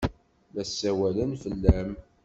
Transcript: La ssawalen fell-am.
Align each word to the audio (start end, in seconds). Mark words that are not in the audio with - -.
La 0.53 0.63
ssawalen 0.67 1.31
fell-am. 1.43 1.91